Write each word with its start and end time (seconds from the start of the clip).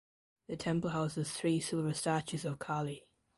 The 0.47 0.55
temple 0.57 0.89
houses 0.89 1.29
three 1.29 1.59
silver 1.59 1.93
statues 1.93 2.43
of 2.43 2.57
Kali. 2.57 3.05